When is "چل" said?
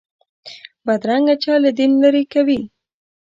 1.43-1.59